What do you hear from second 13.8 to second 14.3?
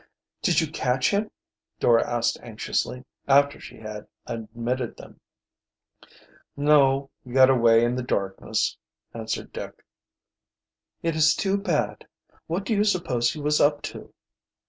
to?"